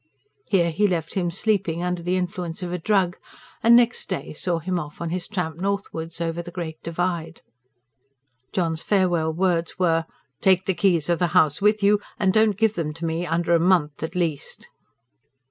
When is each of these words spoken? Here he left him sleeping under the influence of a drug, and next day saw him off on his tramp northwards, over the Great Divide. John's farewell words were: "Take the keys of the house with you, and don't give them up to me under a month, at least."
Here 0.49 0.71
he 0.71 0.87
left 0.87 1.13
him 1.13 1.29
sleeping 1.29 1.83
under 1.83 2.01
the 2.01 2.17
influence 2.17 2.63
of 2.63 2.73
a 2.73 2.79
drug, 2.79 3.17
and 3.61 3.75
next 3.75 4.09
day 4.09 4.33
saw 4.33 4.57
him 4.57 4.79
off 4.79 4.99
on 4.99 5.11
his 5.11 5.27
tramp 5.27 5.57
northwards, 5.57 6.19
over 6.19 6.41
the 6.41 6.49
Great 6.49 6.81
Divide. 6.81 7.43
John's 8.51 8.81
farewell 8.81 9.31
words 9.31 9.77
were: 9.77 10.07
"Take 10.41 10.65
the 10.65 10.73
keys 10.73 11.07
of 11.07 11.19
the 11.19 11.27
house 11.37 11.61
with 11.61 11.83
you, 11.83 11.99
and 12.17 12.33
don't 12.33 12.57
give 12.57 12.73
them 12.73 12.89
up 12.89 12.95
to 12.95 13.05
me 13.05 13.27
under 13.27 13.53
a 13.53 13.59
month, 13.59 14.01
at 14.01 14.15
least." 14.15 14.69